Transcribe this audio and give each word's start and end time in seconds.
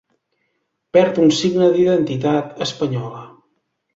Perd 0.97 1.19
un 1.25 1.33
signe 1.41 1.67
d'identitat 1.75 2.65
espanyola. 2.69 3.21